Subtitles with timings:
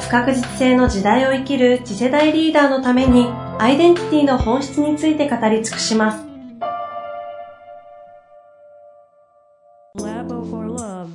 [0.00, 3.26] 不確実性の時代を生きる次世代リーダーのために
[3.58, 6.24] アイデンティティの本質について語り尽くします
[9.98, 11.14] Labo for Love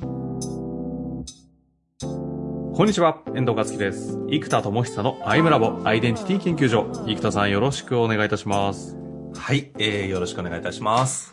[2.76, 4.18] こんにちは、遠藤和樹です。
[4.28, 6.90] 生田智久のアイムラボアイデンティティ研究所。
[7.06, 8.96] 生田さんよろしくお願いいたします。
[9.36, 11.32] はい、えー、よろしくお願いいたします。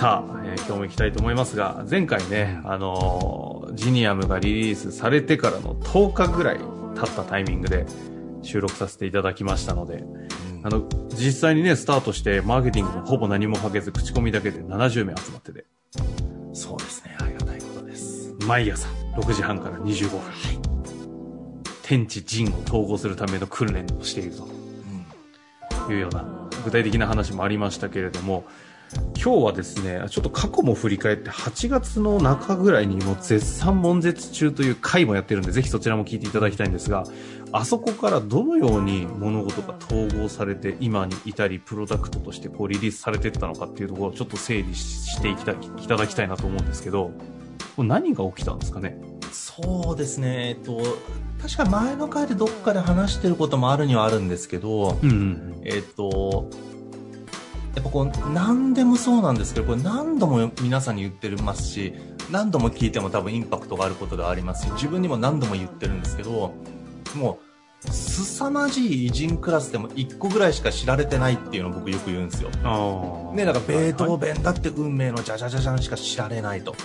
[0.00, 3.41] さあ、えー今日も行きたいと思いますが、前回ね、あのー
[3.74, 7.86] ジニアムがリリースされてからの10日ぐらい経ったタイミングで
[8.42, 10.04] 収録させていただきましたので、
[10.64, 15.64] あの、実際にね、スタートして、マーケティングもほぼ何もかけず、口コミだけで70名集まってて、
[16.52, 18.34] そうですね、ありがたいことです。
[18.46, 20.20] 毎朝6時半から25分、
[21.82, 24.62] 天地人を統合するための訓練をしていると。
[25.90, 26.24] いうような
[26.64, 28.44] 具体的な話もありましたけれども、
[29.22, 37.04] 今日はですね、ちょっと過去も振り返って8月の中ぐらいにもう絶賛悶絶中という回もやってるんで、ぜひそちらも聞いていただきたいんですが、
[37.52, 47.10] あそこからどのように物事が統合されて今に至りプロダクトとしてこうリリースされていったのかっていうところをちょっと整理していきたいいただきたいなと思うんですけど、
[47.78, 48.96] 何が起きたんですかね？
[49.30, 50.82] そうですね、えっと、
[51.40, 55.60] 確か前の回でどっかで話してることもあるにはあるんですけど、うんうん。
[55.64, 56.50] えっと、
[57.74, 61.94] やっぱこう、何でもそうなんですけど、これ何度も皆さんに言ってますし、
[62.30, 66.52] 何度も聞いても多分インパクトがあることではありますし、自分にも何度も言ってるんですけど、
[67.14, 72.50] もう、凄まじい偉人クラスでも1個ぐらいしか知られてないっていうのを僕よく言うんですよ。
[73.34, 76.76] ね、だからベートーベンだって運命のじゃじゃじゃじゃんしか知られないと。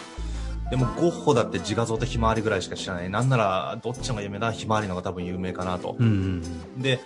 [0.71, 3.09] でもゴッホだって自画像とひまわりぐらいしか知らない。
[3.09, 5.95] なんならどっちのが有名だひまわりのが多分有名かなと。
[5.99, 6.41] うん
[6.75, 6.81] うん。
[6.81, 6.99] で、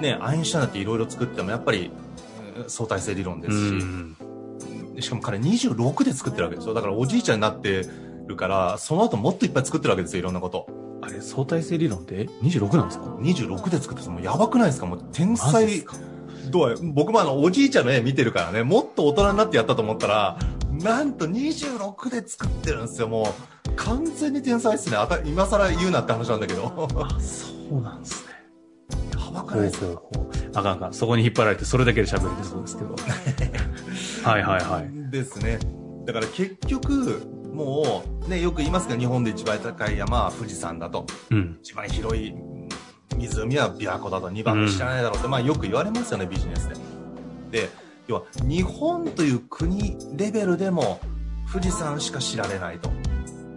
[0.00, 2.07] ね、アインシュタインだっていろいろ作ってもやっぱりうん
[2.68, 4.16] 相対性理論ですし、うん
[4.94, 6.74] でしかも彼26で作ってるわけですよ。
[6.74, 7.84] だからおじいちゃんになって
[8.26, 10.66] るから、その後もっといっぱい作ってるわけですよ、いろんなこと。
[11.02, 14.86] あれ、相対性理論って26なんですか？26で作ってるもうやばくないですか？
[14.86, 15.84] もう天才
[16.50, 20.38] どうや僕もあの、おじいちゃんの絵見てるからね、もっと大人になってやったと思ったら、
[20.82, 23.22] なんと26で作ってるんですよ、も
[23.68, 23.70] う。
[23.76, 24.96] 完全に天才っすね。
[24.96, 26.88] あた今更言うなって話なんだけど。
[26.96, 28.32] あ、そうなんですね。
[29.16, 30.02] やばくないですか？
[30.58, 30.94] あかんあかん。
[30.94, 32.94] そこに引っ張られて、それだけで喋れてそうですけど。
[34.24, 35.10] はいはいはい。
[35.10, 35.58] ですね。
[36.04, 41.06] だから結局、もう、ね、よく言いますが、日本で一番高い山は富士山だと。
[41.30, 41.58] うん。
[41.62, 42.34] 一番広い
[43.16, 44.30] 湖は琵琶湖だと。
[44.30, 46.68] 2番目知らないだろうって、まあよく言われますよね、ビジネス
[47.50, 47.62] で。
[47.62, 47.68] で、
[48.06, 51.00] 要は、日本という国レベルでも、
[51.50, 52.90] 富士山しか知られないと。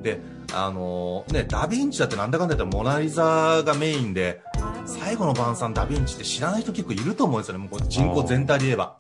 [0.02, 0.20] で、
[0.54, 4.42] あのね、ダヴィンチだってなんだかんだ言ってモナリザがメインで、
[4.86, 8.96] 最後の晩餐ダヴィンチって知らない人結構いると思うんですよね、もう人口全体で言えば。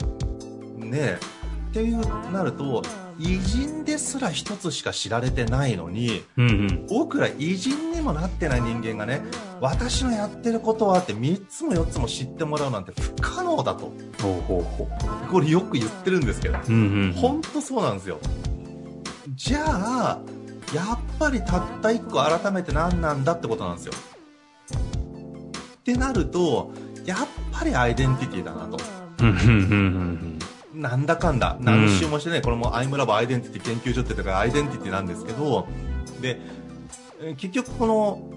[0.78, 1.19] ねえ。
[1.72, 2.84] っていうなると、
[3.18, 6.88] 偉人ですら一つしか知られてないのに、うんうん。
[6.88, 9.22] 僕ら偉人にもなってない人間がね、
[9.62, 13.94] 私のやってることはって3つも4つも知ってもらうなんて不可能だと。
[14.22, 14.90] ほうほうほ
[15.31, 16.58] これよく言ってるんですけど。
[16.58, 16.62] う。
[16.68, 17.13] うんうん。
[17.13, 18.19] 本当そうなんですよ。
[19.36, 20.19] じゃあ、
[20.75, 23.94] やっぱりたった1個改めて何なんだってことなんですよ。
[25.81, 26.72] ってなると、
[27.06, 27.19] やっ
[27.52, 28.78] ぱりアイデンティティだなと。
[29.22, 29.30] うん。
[29.30, 29.36] うん。
[29.36, 30.40] うん。
[30.74, 30.81] うん。
[30.81, 35.68] なんだかんだ、何周もしてね、これもアイムラボアイデンティティ研究所って言ったからアイデンティティなんですけど、
[36.22, 36.40] で、
[37.22, 38.28] えー結局この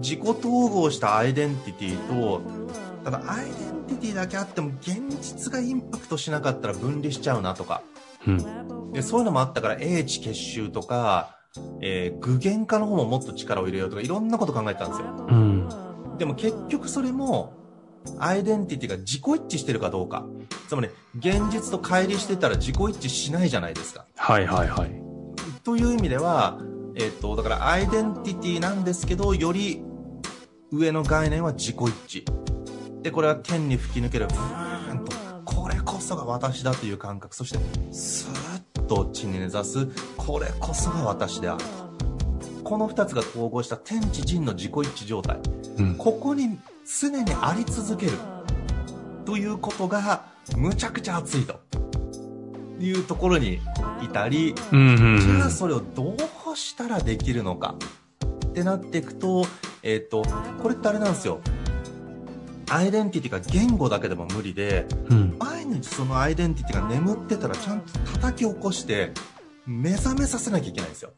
[0.00, 2.42] 自己統合したアイデンティティと、
[3.04, 3.54] ただアイデン
[3.86, 7.82] ティティだけあっても現実がインパクトしなかったら分離しちゃうなとか、
[8.26, 8.92] うん。
[8.92, 11.36] でそういうのもあったから英知結集とか、
[11.80, 15.06] えー具現化の方ももっと力を入れようとかいろんなこと考えてたんですよ。
[15.28, 15.68] うん。
[16.18, 17.54] でも結局それも、
[18.18, 20.26] アイデンティティが自己一致してるかどうか。
[20.68, 24.06] つまり、現実と乖離してたら自己一致しないじゃないですか。
[24.16, 24.90] はいはいはい。
[25.62, 26.58] という意味では、
[26.96, 29.82] えっ、と、だからアイデンティティなんですけど、より
[30.70, 33.02] 上の概念は自己一致。
[33.02, 35.12] で、これは天に吹き抜ける、ブーンと、
[35.44, 37.34] これこそが私だという感覚。
[37.34, 37.58] そして、
[37.92, 41.83] スーッと地に根ざす、これこそが私であると。
[42.64, 45.38] この二つが統合した天地人の自己一致状態。
[45.78, 45.94] うん。
[45.96, 46.58] ここに
[47.00, 48.12] 常にあり続ける
[49.26, 50.24] ということが
[50.56, 51.60] むちゃくちゃ熱いと
[52.80, 53.60] いうところに
[54.02, 56.16] いたり、うんうんじゃあそれをど
[56.52, 57.74] うしたらできるのか
[58.46, 59.44] ってなっていくと、
[59.82, 60.24] えっ、と、
[60.62, 61.40] これってあれなんですよ。
[62.70, 65.36] アイデンティティが言語だけでも無理で、うん。
[65.38, 69.12] 毎日そのアイデンティティが眠ってたらちゃんと叩き起こして、
[69.66, 71.12] 目覚めさせなきゃいけないんですよ。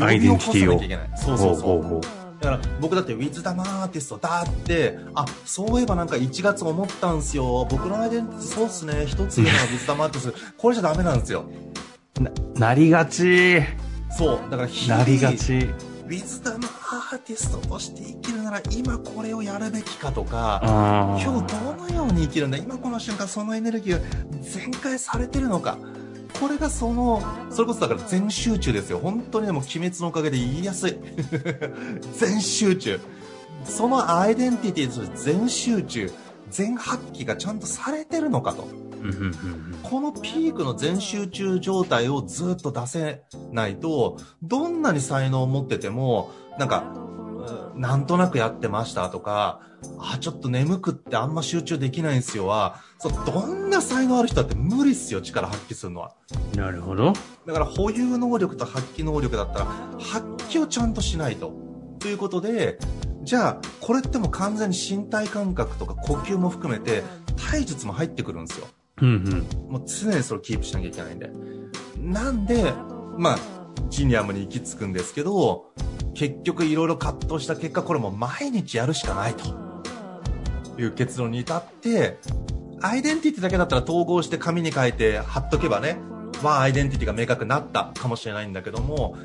[0.00, 1.16] アイデンティティを。
[1.16, 1.60] そうそうそう。
[1.60, 2.00] ほうほうほう
[2.40, 7.66] だから僕だってウィズダムアーティストだって、あ、そういえばなんか1月思ったんすよ。
[7.70, 9.06] 僕のアイデンティティそうっすね。
[9.06, 10.38] 一つ言うのがウィズダムアーティスト。
[10.58, 11.44] これじゃダメなんですよ。
[12.56, 13.62] なりがち。
[14.10, 14.38] そう。
[14.50, 15.54] だから日々なりがち。
[16.04, 24.06] ウィズダムアーティストとして生きるなら今これをやるべきかとか、あ今日どのように生きるんだ今この瞬間そのエネルギーが
[24.42, 25.78] 全開されてるのか
[26.40, 28.98] これがそのそれこそだから全集中ですよ。
[28.98, 30.96] 本当にでも鬼滅のおかげで言いやすい。
[32.18, 33.00] 全集中。
[33.64, 36.10] そのアイデンティティとして全集中
[36.50, 38.66] 全発揮がちゃんとされてるのかと。
[39.82, 43.22] このピークの全集中状態をずっと出せ
[43.52, 47.04] ないと、どんなに才能を持ってても、なんか、うん
[47.74, 49.60] なんとなくやってましたとか、
[49.98, 56.14] あ、ちょっと眠くってあんま集中できないんすよは、そう、どんな才能ある人だって無理っすよ、力発揮するのは。
[56.52, 56.60] うん。
[56.60, 57.12] なるほど。
[57.46, 59.66] だから保有能力と発揮能力だったら、
[59.98, 61.52] 発揮をちゃんとしないと。
[61.98, 62.78] ということで、
[63.22, 67.02] じゃあ、これってもう完全に身体感覚とか呼吸も含めて、
[67.36, 68.66] 体術も入ってくるんですよ。
[69.02, 69.72] うんうん。
[69.72, 71.30] もう常にそれをキープしなきゃいけないんで。
[71.98, 72.72] なんで、
[73.16, 73.38] まあ、
[73.88, 75.72] ジニアムに行き着くんですけど、
[76.14, 79.54] 結局いろいろ葛藤した結果、これもう毎日やるしかないと
[80.78, 82.18] いう結論に至って、
[82.80, 85.98] アイデンティティだけだったら統合して紙に書いて貼っとけばね、
[86.42, 89.16] まあアイデンティティが明確になったかもしれないんだけども、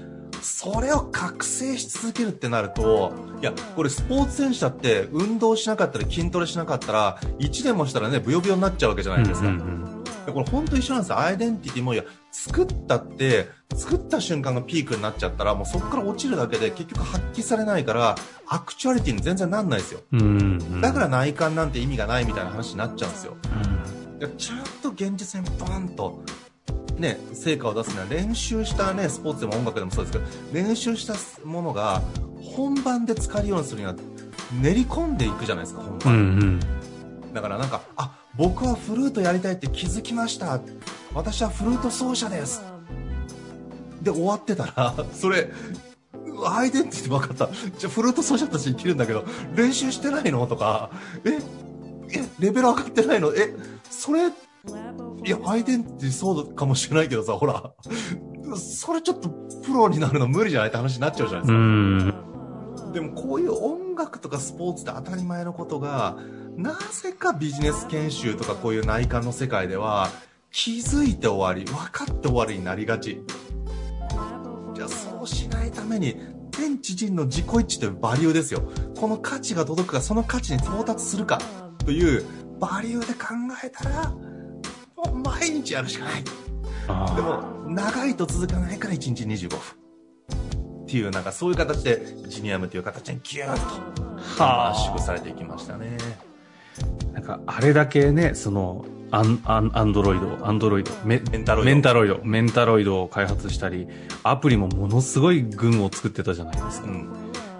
[0.42, 9.48] それを覚醒し続けるってなると、いや、これスポーツ選手だって運動しなかったり筋トレしなかったら、1年もしたらね、ブヨブヨになっちゃうわけじゃないですか。
[9.48, 9.90] うんうん
[10.26, 11.20] でこれ本当一緒なんですよ。
[11.20, 18.16] アイデンティティも、いや、作ったって、作った瞬間がピークになっちゃったら、もうそこから落ちるだけで結局発揮されないから、
[18.48, 20.02] アクチュアリティに全然なんないですよ。
[20.12, 20.20] うん。
[20.20, 20.36] うんう
[20.78, 20.82] ん。
[20.82, 23.36] だから内観なんて意味がないみたいな話になっちゃうんですよ。
[23.64, 23.80] うん
[24.38, 26.22] ちゃんと現実にバンと、
[26.98, 31.16] ね、成果を出すには練習したね、スポーツでも音楽でもそうですけど、練習した
[31.46, 32.02] ものが
[32.44, 33.96] 本番で使えるようにするには
[34.62, 36.38] 練り込んでいくじゃないですか、本う番。
[36.38, 36.60] ん
[37.24, 37.34] うん。
[37.34, 40.60] だからなんか、あ、僕はフルートやりたいって気づきました。
[41.14, 42.62] 私はフルート奏者です。
[44.02, 45.50] で、終わってたら、 それ、
[46.46, 47.50] アイデンティティ分かった。
[47.78, 49.26] じゃあフルート奏者として生きるんだけど、
[49.56, 50.48] 練習してないの？
[50.48, 50.90] とか、
[51.26, 51.40] え、
[52.12, 53.34] え、レベル上がってないの？
[53.34, 53.54] え、
[53.90, 54.32] それ、い
[55.30, 57.74] や、アイデンティティそうかもしれないけどさ、ほら、
[58.56, 60.70] それちょっとプロになるの無理じゃない？
[60.70, 62.90] って話になっちゃうじゃないですうか。
[62.90, 62.92] ん。
[62.94, 66.18] でもこういう音楽とかスポーツって当たり前のことが、
[66.56, 70.10] なぜかビジネス研修とかこういう内観の世界では、
[70.52, 73.22] 気づいて終わり、分かって終わりになりがち。
[74.74, 76.16] じゃあそうしないために、
[76.52, 78.62] 天地人の自己一致というバリューですよ。
[79.00, 81.40] この価値が届くか、その価値に到達するか、
[81.86, 82.26] という
[82.60, 83.30] バリューで考
[83.64, 86.24] えたら、もう毎日やるしかない。
[86.88, 89.58] あでも、長いと続かないから1日25分。
[89.58, 93.94] っていう、なんかそういう形で、ジニアムという形にギューッ
[94.38, 95.98] とはあ圧縮されていきましたね。
[97.14, 103.88] なんか、あれだけね、その、アン、アン、アンドロイド、アンドロイド、メメンタロイドメンタロイド、メンタロイドを開発したり、
[104.24, 106.88] アプリもものすごい群を作ってたじゃないですか。
[106.88, 107.10] うん。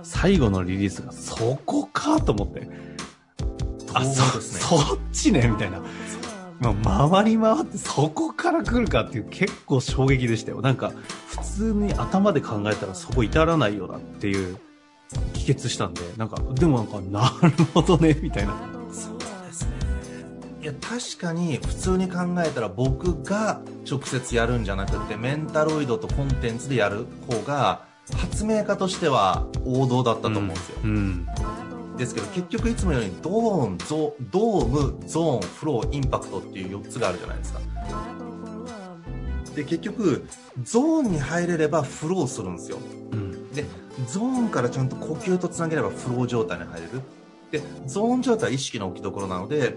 [0.04, 2.68] 最後のリリースがそこかと思って。
[3.94, 5.82] あ、統そ、そっちねみたいな。
[6.62, 10.62] まあ、回り回ってそこから来るかっていう結構衝撃でしたよ。
[10.62, 10.92] なんか、
[11.28, 14.58] 普通に頭で考えたらそこ至らないよなっていう、
[15.34, 18.79] 帰結したんで、なんか、でもなんか、なるほどね、みたいな。
[20.62, 27.86] いや、確かに普通に考えたら僕が直接やるんじゃなくて、メンタロイドとコンテンツでやる方が、
[28.18, 30.80] 発明家としては王道だったと思うんですよ。
[30.84, 31.28] うん。
[32.00, 37.60] ですけど結局いつもようにドーンゾドームゾーンフローインパクトっていう4つがあるじゃないですか
[39.54, 40.26] で結局
[40.64, 42.78] ゾーンに入れればフローするんですよ
[43.12, 43.52] うん。
[43.52, 43.66] で
[44.08, 47.02] ゾーンからちゃんと呼吸とつなげればフロー状態に入れる
[47.52, 49.76] でゾーン状態は意識の置きどころなので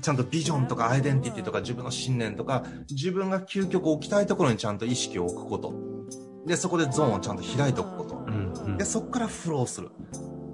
[0.00, 5.74] ちゃんとビジョンとかアイデンティティとか自分の信念とか自分が究極置きたいところにちゃんと意識を置くこと
[6.46, 8.10] でそこでゾーンをちゃんと開いておくこと
[8.76, 9.90] で、そこからフローする。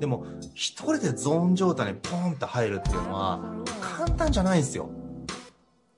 [0.01, 3.41] でも、一人でゾーン状態にポンって入るっていうのは、
[3.81, 4.91] 簡単じゃないんですよ。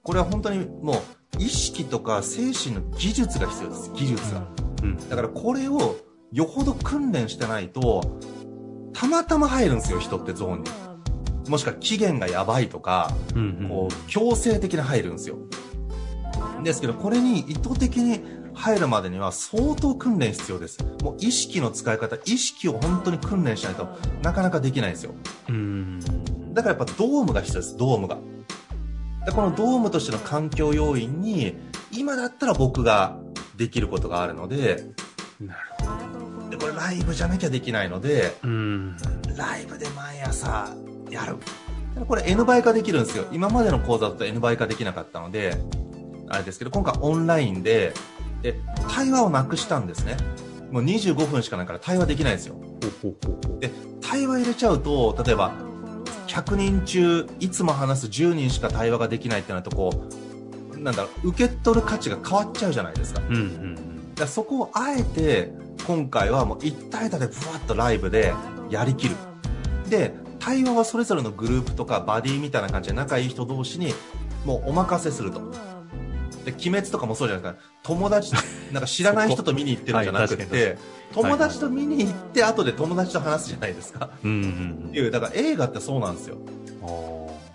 [0.03, 1.03] これは本当にも
[1.39, 3.91] う、意識とか精神の技術が必要です。
[3.95, 4.47] 技術が。
[4.83, 5.09] うん。
[5.09, 5.97] だからこれを、
[6.33, 8.03] よほど訓練してないと、
[8.93, 10.71] たまたま入るんですよ、人ってゾーンに。
[11.49, 13.67] もしくは期限がやばいとか、うん。
[13.69, 15.37] こう、強制的に入るんですよ。
[16.63, 18.21] ですけど、これに意図的に
[18.55, 20.79] 入るまでには相当訓練必要です。
[21.03, 23.89] もう意識の使い方、意識を本当に訓練しないと
[24.23, 25.15] なかなかできないんですよ。
[25.49, 26.01] うん。
[26.53, 28.19] だからやっぱドームが必要です、ドームが。
[29.27, 31.57] でこのドームとしての環境要因に、
[31.93, 33.19] 今だったら僕が
[33.57, 34.87] できることがあるので、
[35.41, 36.51] なるほど。
[36.51, 38.97] で、これライブじゃなきゃできないので、うん。
[39.39, 40.75] ライブで毎朝
[41.11, 41.37] やる。
[42.07, 43.25] これ N 倍化できるんですよ。
[43.33, 45.57] 今までの講座だと N 倍化できなかったので、
[46.29, 47.95] あれですけど、今回オンラインで、
[48.43, 50.17] で、対話をなくしたんですね。
[50.73, 52.57] もう25分しかないから対話できないんですよ。
[53.61, 55.53] で、対話入れちゃうと、例えば、
[56.27, 59.91] 100人中、いつも話す10人しか対話ができないってなると、こ
[60.75, 63.23] う、なんだろう、受け取る価値が変わっちゃうじゃないですか。
[63.29, 63.75] うんうん
[64.19, 65.53] だからそこをあえて、
[65.87, 68.35] 今回はもう1対1でブワッとライブで
[68.71, 69.17] やりきる。
[69.89, 73.93] で、対話はそれぞれのグループとかバディみたいな感じで仲いい人同士に
[74.45, 75.41] もうお任せすると。
[76.45, 77.71] で、鬼滅とかもそうじゃないですか。
[77.83, 78.33] 友達、
[78.73, 80.79] なんか知らない人と見に行ってるんじゃなくて、
[81.13, 84.11] 友達と見に行って後で友達と話すじゃないですか。
[84.23, 84.31] うん。
[84.31, 86.39] うんっていう、だから映画ってそうなんですよ。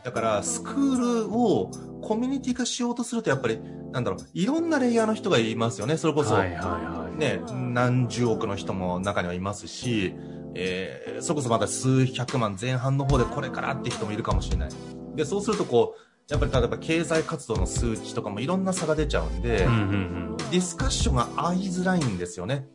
[0.03, 3.59] だから、スクールをコミュニティ化しようとすると、やっぱり、
[3.91, 5.95] なんだろう、いろんなレイヤーの人がいますよね。
[5.95, 6.39] それこそ、あ。
[6.39, 7.17] はいはいはい。
[7.17, 7.41] ね、
[7.71, 10.13] 何十億の人も中にはいますし、
[10.55, 14.69] えー、それこそまだ数百万前半の方でこれからって人もいるかもしれない。
[15.15, 22.67] で、そうするとこう、やっぱり例えば経済活動の数値とかもいろんな差が出ちゃうんで、うんうんディスカッションが合いづらいんですよね。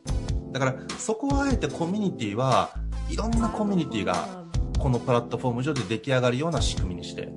[0.51, 2.71] だから、そこはあえてコミュニティは、
[3.09, 4.45] いろんなコミュニティが、
[4.77, 7.29] このプラットフォーム上で出来上がるような仕組みにして、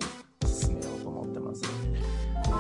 [0.44, 1.62] 進めようと思ってます。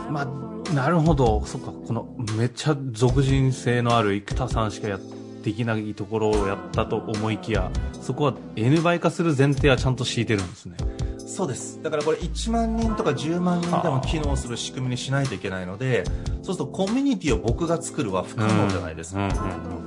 [0.06, 0.12] うん。
[0.12, 1.44] まあ、なるほど。
[1.46, 4.98] そっか、この、めっちゃ俗人性のある生田さんしかや、
[5.42, 7.70] できないところをやったと思いきや、
[8.00, 10.76] そこは N 倍化する前提はちゃんと敷いてるんですね。
[11.18, 11.80] そうです。
[11.82, 16.04] だからこれ1万人とか10万人でも機能する仕組みにしないといけないので、
[16.42, 19.28] そうするとコミュニティを僕が作るは不可能じゃないですか。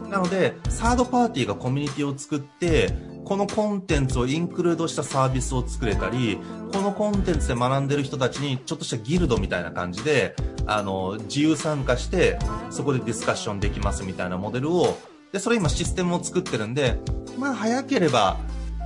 [0.09, 2.91] なので、サードパーティーがコミュニティを作って、
[3.25, 6.39] このコンテンツをインクルードしたサービスを作れたり、
[6.71, 10.35] このコンテンツで学んでる人たちにちょっとしたギルドみたいな感じで、
[10.65, 12.39] あの、自由参加して、
[12.71, 14.97] そこでディスカッションできますみたいなモデルを、
[15.35, 16.97] で、それ今システムを作ってるんで、
[17.37, 18.37] まあ早ければ、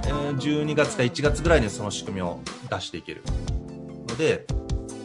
[0.04, 2.40] えー12月か1月ぐらいにその仕組みを
[2.72, 3.22] 出していける。
[4.08, 4.48] ので、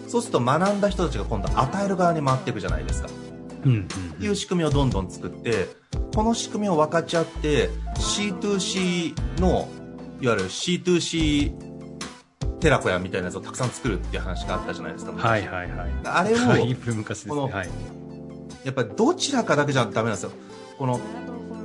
[0.09, 3.11] そうすると学んだ人たちが今度与える側に回っていくじゃないですか。
[3.67, 3.87] うんうんっ
[4.17, 5.69] ていう仕組みをどんどん作って、
[6.15, 9.69] この仕組みを分かち合って、C2C の、
[10.23, 11.53] いわゆる C2C
[12.59, 15.13] 寺子屋みたいなやつをたくさん作るっていう話があったじゃないですか。
[15.13, 15.91] はいはいはい。
[16.05, 16.75] あれを、だい。
[17.29, 17.69] このはい。
[18.65, 20.31] やっぱりどちらかだけじゃダメなんですよ。
[20.79, 20.99] この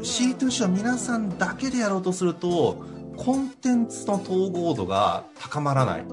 [0.02, 2.86] C2C を皆さんだけでやろうとすると、
[3.18, 6.06] コンテンツの統合度が高まらない。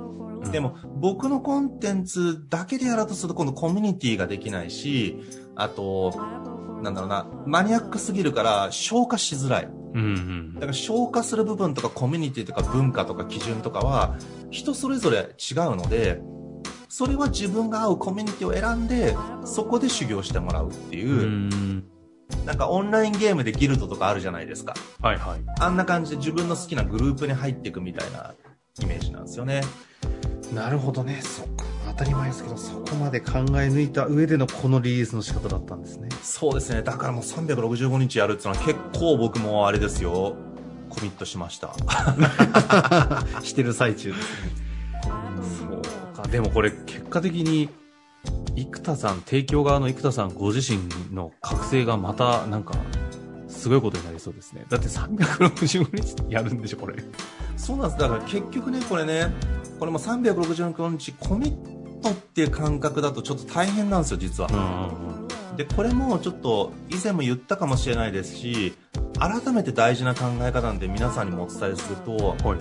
[0.50, 5.18] でも、僕のコンテンツだけでやろうとすると、今度コミュニティができないし、
[5.54, 6.12] あと、
[6.82, 9.68] なんだろうな、マニアックすぎるから消化しづらい。
[9.94, 14.18] うんうんだから消化する部分とかコミュニティとか文化とか基準とかは
[14.50, 16.20] 人それぞれ違うので、
[16.88, 21.84] それは自分が合うコミュニティを選んで、そこで修行してもらうっていうう、ん。
[22.44, 24.74] なんかオンラインゲームでギルドとかあるじゃないですか。
[25.00, 25.40] はいはい。
[25.60, 28.34] あんな感じで自分の好きなグループに入っていくみたいな
[28.80, 29.62] イメージなんですよね。
[30.54, 31.20] なるほどね。
[31.22, 31.64] そっか。
[31.88, 36.08] 当たり前ですけど、そこまで考え抜いた上でのこのリリースの仕方だったんですね。
[36.22, 36.82] そうですね。
[36.82, 40.36] だからもう365日やるっていうのは結構僕もあれですよ。
[40.90, 41.74] コミットしました。
[43.42, 44.50] してる最中ですね。
[45.58, 46.28] そうか。
[46.28, 47.70] でもこれ、結果的に、
[48.56, 50.80] 生田さん、提供側の生田さんご自身
[51.14, 52.74] の覚醒がまた、なんか、
[53.48, 54.64] すごいことになりそうですね。
[54.68, 56.96] だって365日やるんでしょ、これ。
[57.56, 58.00] そうなんです。
[58.00, 59.32] だから結局ね、これね、
[59.78, 64.90] これも365日コミットっていう感覚だとちょっと大変なんですよ、実は。
[65.56, 68.74] で、これもちょっと以前も言ったかもしれないですし、
[69.18, 72.58] 改めて大事な考え方なんで皆さんにもお伝えすると、はいはい。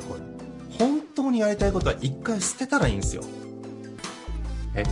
[0.77, 3.23] 本当にやりたいことは一回捨てたらいいんですよ。
[4.75, 4.83] え？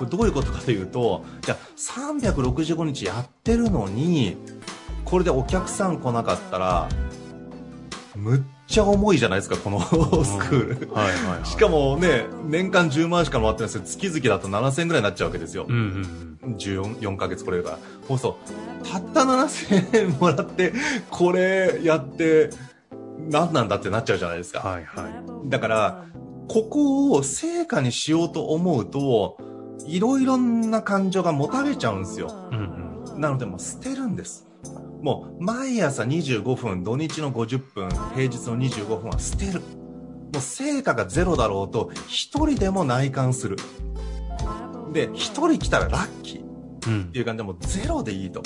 [0.00, 4.38] これどういうことかというと、じゃあ365日やってるのに、
[5.04, 6.88] これでお客さん来なかったら、
[8.16, 9.78] むっちゃ重いじゃないですか、この
[10.24, 10.92] スクール。
[10.94, 11.46] はいはいはい。
[11.46, 15.66] しかもね、年間10万しか回ってないですけど、月々だと7000円ぐらいになっちゃうわけですよ。
[15.68, 15.76] うん
[16.42, 17.76] うん14 4ヶ月これが。
[18.08, 18.38] そうそ
[18.82, 18.88] う。
[18.90, 20.72] たった7000円もらって、
[21.10, 22.48] これやって、
[23.28, 24.62] 何なんだってなっちゃうじゃないですうん。
[24.62, 24.66] か。
[24.66, 25.50] はいはい。
[25.50, 26.04] だから、
[26.48, 29.36] ここを成果にしようと思うと、
[29.86, 32.48] いろいろな感情が持たれちゃうんですよ。
[32.52, 33.20] うんうん。
[33.20, 34.46] なのでもう捨てるんです。
[35.02, 39.60] もう毎朝25分、土日の50分、平日の25分は捨てる。
[39.60, 43.56] もう成果がゼロだろうと、一人でも内観する。
[44.92, 46.40] で、一人来たらラッキー。
[46.86, 48.42] うんっていう感じでもうゼロでいいと。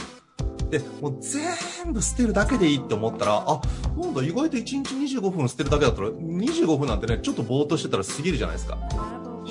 [0.70, 3.60] で、もう全部捨てるだけでいいって思ったら、あ、
[3.96, 8.78] なんだ、意外と1日25分捨てるだけだったら、25分なんてね、ちょっとぼーっとしてたら過ぎるじゃないですか。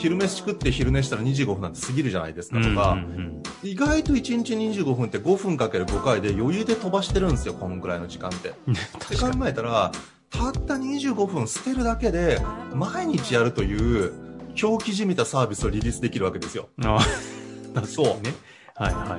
[0.03, 8.53] 昼飯食って昼寝したら25分なんて過ぎるじゃないですかとか、うんうん意外と1日25分って5分かける5回で余裕で飛ばしてるんですよ、このぐらいの時間って。
[8.67, 9.93] うんって考えたら、
[10.29, 12.41] たった25分捨てるだけで、
[12.73, 14.11] 毎日やるという、
[14.53, 16.67] 狂気じみたサービスをリリースできるわけですよ。
[16.83, 16.97] あ
[17.75, 18.33] あ、そうね。
[18.75, 19.17] はいは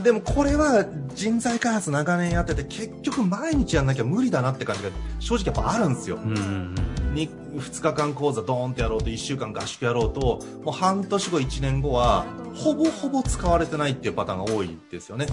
[0.00, 0.02] い。
[0.02, 4.88] でもこれは人材開発長年やってて結局毎日やんなきゃ無理だなって感じが
[5.18, 6.16] 正直やっぱあるんですよ。
[6.16, 15.26] うんうんに2日間講座ドーンってやろうと1週間合宿やろうともう半年後1年後はほぼほぼ使われてないっていうパターンが多いですよね。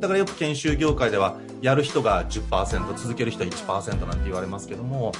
[0.00, 5.12] だからよく研修業界ではやる人が10%続ける人は1%なんて言われますけども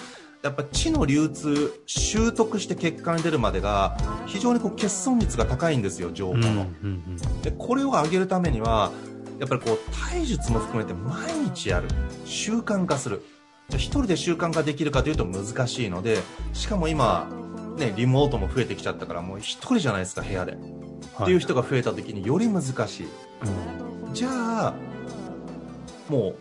[0.43, 6.67] やっぱ知の流通習得して結果に出るまでが非常にこう欠損率が高いんですよ情報の。
[7.43, 8.91] でこれを上げるためには
[9.39, 9.79] やっぱりこう
[10.11, 11.89] 体術も含めて毎日やる
[12.25, 13.23] 習慣化する
[13.69, 16.19] じゃあ一人で習慣化できるかというと難しいので
[16.53, 17.29] しかも今
[17.77, 20.57] ねリモートも増えてきちゃったからもう一人じゃないですか部屋で、っ
[21.25, 23.07] ていう人が増えた時により難しい。
[24.07, 24.15] うん。
[24.15, 24.29] じゃ
[24.69, 24.75] あ
[26.09, 26.37] もう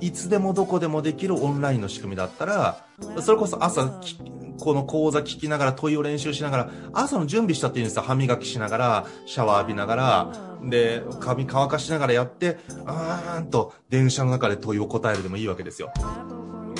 [0.00, 2.84] いつでもどこでもできるオンラインの仕組みだったら
[3.20, 4.16] それこそ朝き
[4.60, 8.02] この講座聞きながら問いを練習しながら朝の準備したっていうんですよ。
[8.02, 10.32] 歯磨きしながらシャワー浴びながら
[10.62, 15.92] で髪乾かしながらやってあーんと電車の中で問いを答えるでもいいわけですよ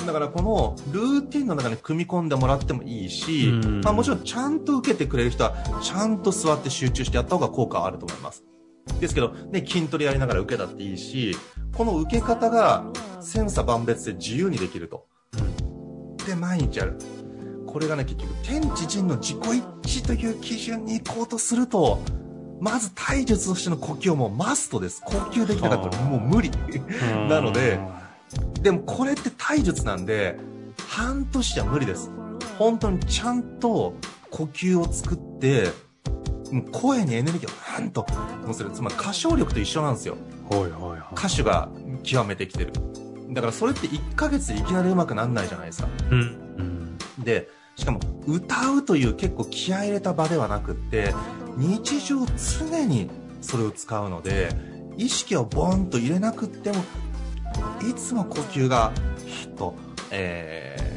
[0.05, 3.81] だからこのルーティンの中に組み込んでもらってもいいし、うん。
[3.81, 8.43] まあ、もちろんちゃんと受けてくれる人はちゃんと座って集中してやった方が効果はあると思います。
[8.99, 11.35] ですけど、ね、筋トレやりながら受けたっていいし
[11.75, 12.85] この受け方が
[13.21, 15.05] 千差万別で自由にできると。
[16.25, 16.97] で毎日やる。
[17.65, 21.99] これがね結局天地人の自己一致という基準に行こうとすると
[22.59, 25.01] まず体術としての呼吸はもうマストです。
[25.05, 26.51] 呼吸できなかったらもう無理。
[27.29, 27.79] なので
[28.61, 30.37] でもこれって体術なんで
[30.87, 32.11] 半年じゃ無理です
[32.57, 33.95] 本当にちゃんと
[34.29, 35.67] 呼吸を作って
[36.71, 38.05] 声にエネルギーをなんと
[38.45, 40.17] 乗せるつまり歌唱力と一緒なんですよ
[40.49, 40.99] はいはいはい。
[41.13, 41.69] 歌手が
[42.03, 42.73] 極めてきてる
[43.31, 46.19] だからそれって1ヶ月でいきなり上手くなんないじゃないですかうん。
[46.19, 46.21] う
[46.63, 47.23] ん。
[47.23, 51.13] でしかも歌うという結構気合い入れた場ではなくって
[51.55, 53.09] 日常常に
[53.41, 54.49] それを使うので
[54.97, 56.83] 意識をボンと入れなくっても
[57.89, 58.91] いつも呼吸が
[59.25, 59.75] ヒッと、
[60.11, 60.89] えー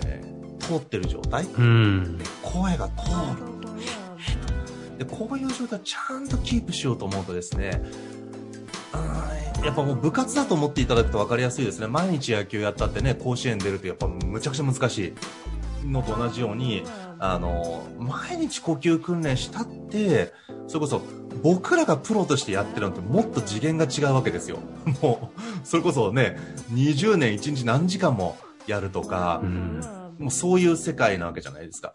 [0.62, 1.44] 通ってる状態？
[1.44, 2.20] うん。
[2.40, 4.98] 声が通る。
[4.98, 7.82] でこういう状態をちゃんとキープしようと思うとですね
[9.64, 11.88] やっぱもう部活だと思っていただくと分かりやすいですね。
[11.88, 15.14] 毎日野球やったってね甲子園出るとやっぱむちゃくちゃ難し
[15.84, 16.84] いのと同じように
[17.18, 20.32] あの毎日呼吸訓練したって
[20.68, 21.02] それこそ
[21.42, 24.58] 僕らがプロとしてやってるのってもっと次元が違うわけですよ
[25.02, 26.38] もうそれこそね
[26.72, 29.80] 20年1日何時間もやるとか、うん。
[30.18, 31.94] もうそういう世界なわけじゃないですか。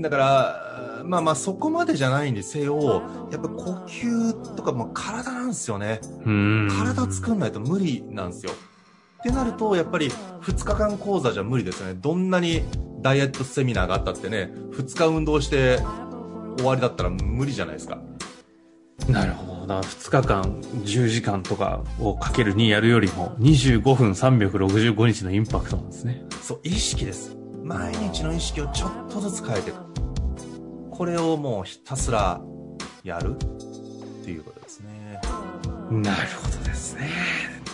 [0.00, 6.00] だから、まあまあそこまでじゃないにせよ、やっぱ呼吸とかもう体なんですよね。
[6.24, 6.68] うん。
[6.70, 8.52] 体作んないと無理なんですよ。
[8.52, 10.10] ってなると、やっぱり
[10.42, 11.94] 2日間講座じゃ無理ですよね。
[11.94, 12.64] どんなに
[13.00, 15.78] ダイエットセミナーがあったってね、2日運動して
[16.58, 17.98] 終わりだったら無理じゃないですか。
[19.08, 19.66] なるほど。
[19.66, 26.24] だから2日間10時間とかをかける2やるよりも25分365日のインパクトなんですね。
[26.42, 27.36] そう、意識です。
[27.62, 29.78] 毎日の意識をちょっとずつ変えていく。
[30.90, 32.40] これをもうひたすら
[33.02, 35.20] やるっていうことですね。
[35.90, 37.10] なるほどですね。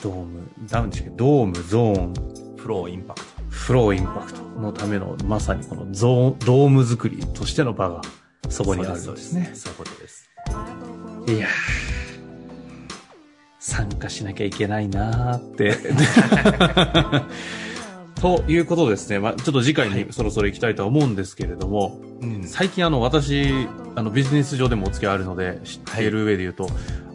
[0.02, 1.16] ドーム、ダウンでしたっけ？
[1.16, 3.26] ドーム、ゾーン、フロー、インパクト。
[3.50, 8.00] フローインパクトのためのまさにこのゾーン、ドーム作りとしての場が
[8.48, 9.50] そこにあるんですね。
[9.54, 10.29] そういうことです。
[11.26, 11.50] いやー。
[13.58, 15.76] 参加しなきゃいけないなーって。
[18.20, 19.18] ということですね。
[19.18, 22.44] まあ、ちょっと次回にそろそろ行きたいとは思うんですけれども、うん。
[22.44, 26.68] 最近あの私、あのビジネス上でもお付き合いあるので知っている上で言うと、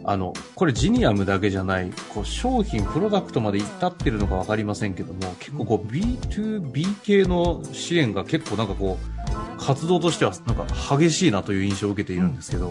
[0.04, 10.66] あの、これジニアムだけじゃない、こう商品、プロダクトまで至ってるのかわかりませんけども、結構こう B2B 系の支援が結構なんかこう、活動としてはなんか
[10.96, 12.70] 激しいなという印象を受けているんですけど、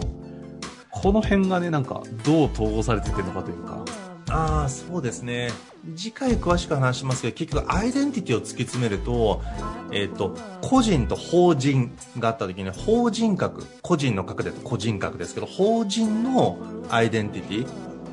[1.02, 3.84] この辺がね、なんかどう統合されてってるのかというか、
[4.28, 5.50] ああ、そうですね。
[5.94, 9.42] 次回詳しく話しますけど、結局アイデンティティを突き詰めると、
[9.92, 16.58] えっ、と、個人と法人があった時に、法人格、個人の格で個人格ですけど、法人の
[16.90, 17.68] アイデンティティ、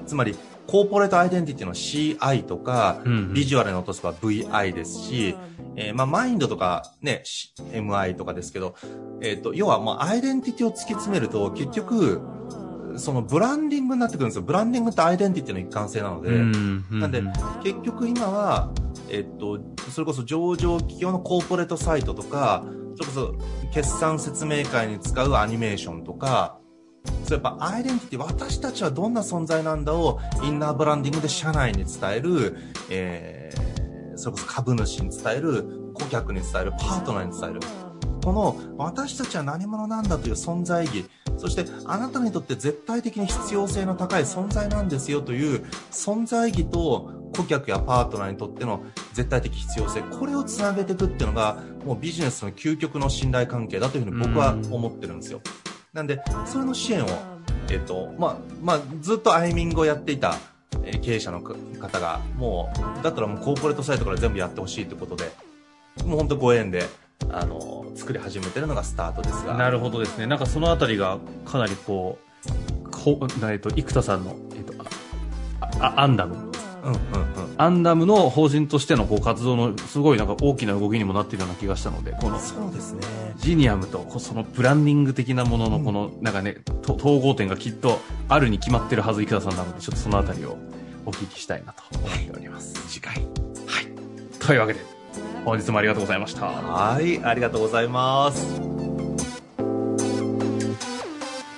[0.06, 0.36] つまり、
[0.68, 5.36] コーポレートアイデンティティの CI とか、うんうんビジュアルに落とせば VI ですし、
[5.76, 8.76] えーまあ、マインドとかね、し MI とかですけど、
[9.22, 12.22] えっ、と、要はもうアイデンティティを突き詰めると、結局、
[12.98, 14.42] そのブランディングになってくるんですよ。
[14.44, 17.22] ブランディングってアイデンティティの一貫性なので、うんなんで
[17.64, 18.72] 結局今は、
[19.10, 19.60] えっと、
[19.92, 22.64] それこそ上場企業のコーポレートサイトとか、
[22.96, 23.36] それこそ
[23.74, 26.60] 決算説明会に使うアニメーションとか、
[27.26, 32.58] そうやっぱアイデンティティ、私たちはどんな存在なんだをインナーブランディングで社内に伝える、
[32.90, 37.60] えー、それこそ株主に伝える、顧客に伝える、パートナーに伝える。
[38.24, 41.06] この私たちは何者なんだという存在意義、
[41.38, 55.42] そしてあなたにとって絶対的に必要性の高い存在なんですよという存在意義と顧客やパートナーにとっての絶対的必要性、これをつなげていくっていうのがもうビジネスの究極の信頼関係だというふうに僕は思ってるんですよ。
[55.94, 57.08] なんで、それの支援を、
[57.70, 60.36] えっ、と、まあ、まあ、ずっとアイミングをやっていた、
[60.84, 65.32] えー経営者のか方が、もう、だったらもうコーポレートサイトから全部やってほしいということで、
[66.06, 66.84] もう本当ご縁で、
[67.30, 69.56] あの、作り始めてるのがスタートですが。
[69.56, 70.28] なるほどですね。
[70.28, 74.74] なんかそのあたりがかなりこう、こえっと、生田さんの、えっと、
[75.80, 76.36] ああアンダム。
[76.84, 77.54] うんうんうん。
[77.58, 83.02] アンダムの法人としてのこう活動のすごいなんか大きな動きにもなっているような気がしたので、このそうですね。
[83.38, 90.58] ジニアムとそのブランディング的なもののこの、なんかね、と統合点がきっとあるに決まってるはず、生田さんなので、ちょっとそのあたりを
[91.06, 92.74] お聞きしたいなと思っております。
[92.88, 93.16] 次回。
[93.16, 93.20] は
[93.82, 93.88] い。
[94.40, 94.80] というわけで、
[95.46, 96.46] 本日もありがとうございました。
[96.46, 98.83] はい、ありがとうございます。